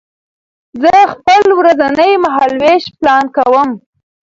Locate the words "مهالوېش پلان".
2.25-3.23